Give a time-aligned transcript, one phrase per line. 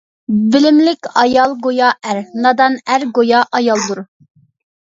[0.53, 4.05] بىلىملىك ئايال گويا ئەر، نادان ئەر گويا ئايالدۇر.